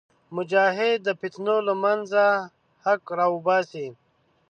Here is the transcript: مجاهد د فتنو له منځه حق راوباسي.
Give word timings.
مجاهد 0.35 0.97
د 1.03 1.09
فتنو 1.19 1.55
له 1.67 1.73
منځه 1.83 2.23
حق 2.85 3.01
راوباسي. 3.19 3.87